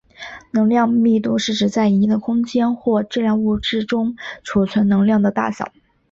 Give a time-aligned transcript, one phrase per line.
[0.49, 5.71] 能量密度是指在一定的空间或质量物质中储存能量的大小。